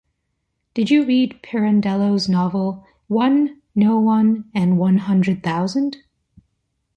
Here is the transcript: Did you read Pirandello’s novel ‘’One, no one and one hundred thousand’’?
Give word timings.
Did 0.73 0.89
you 0.89 1.05
read 1.05 1.43
Pirandello’s 1.43 2.27
novel 2.27 2.83
‘’One, 3.07 3.61
no 3.75 3.99
one 3.99 4.45
and 4.51 4.79
one 4.79 4.97
hundred 4.97 5.43
thousand’’? 5.43 5.97